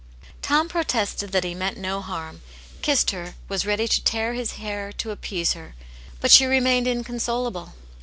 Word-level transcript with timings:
Tom 0.41 0.67
protested 0.67 1.31
that 1.31 1.43
he 1.43 1.53
meant 1.53 1.77
no 1.77 2.01
harm, 2.01 2.41
kissed 2.81 3.11
her, 3.11 3.35
was 3.47 3.67
ready 3.67 3.87
to 3.87 4.03
tear 4.03 4.33
his 4.33 4.53
hair 4.53 4.91
to 4.93 5.11
appease 5.11 5.53
her.' 5.53 5.75
But 6.21 6.31
she 6.31 6.47
remained 6.47 6.87
inconsolable. 6.87 7.75